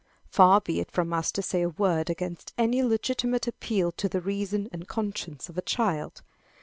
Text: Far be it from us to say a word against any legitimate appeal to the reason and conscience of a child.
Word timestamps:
Far 0.25 0.59
be 0.61 0.79
it 0.79 0.89
from 0.89 1.13
us 1.13 1.31
to 1.31 1.43
say 1.43 1.61
a 1.61 1.69
word 1.69 2.09
against 2.09 2.55
any 2.57 2.81
legitimate 2.81 3.47
appeal 3.47 3.91
to 3.91 4.09
the 4.09 4.19
reason 4.19 4.67
and 4.73 4.87
conscience 4.87 5.47
of 5.47 5.59
a 5.59 5.61
child. 5.61 6.23